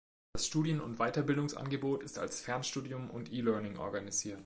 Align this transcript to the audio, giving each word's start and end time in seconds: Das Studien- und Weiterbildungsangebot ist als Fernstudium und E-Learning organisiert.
Das 0.33 0.47
Studien- 0.47 0.81
und 0.81 0.97
Weiterbildungsangebot 0.97 2.01
ist 2.01 2.17
als 2.17 2.41
Fernstudium 2.41 3.11
und 3.11 3.31
E-Learning 3.31 3.77
organisiert. 3.77 4.39